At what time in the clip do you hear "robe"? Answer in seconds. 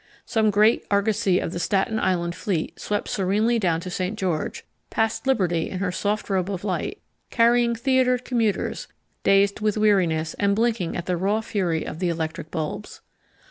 6.27-6.49